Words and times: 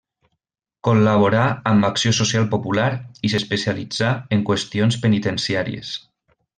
Col·laborà 0.87 1.43
amb 1.73 1.85
l'Acció 1.87 2.15
Social 2.21 2.49
Popular 2.55 2.89
i 3.29 3.33
s'especialitzà 3.35 4.13
en 4.39 4.45
qüestions 4.51 5.03
penitenciàries. 5.07 5.97